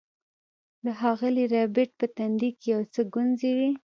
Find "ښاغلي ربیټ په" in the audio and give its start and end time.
0.99-2.05